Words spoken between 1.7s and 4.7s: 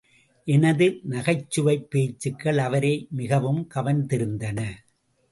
பேச்சுகள் அவரை மிகவும் கவர்ந்திருந்தன.